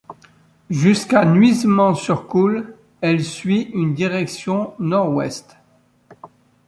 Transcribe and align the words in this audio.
Jusqu'à 0.71 1.25
Nuisement-sur-Coole, 1.25 2.75
elle 3.01 3.23
suit 3.23 3.69
une 3.75 3.93
direction 3.93 4.73
nord-ouest. 4.79 5.55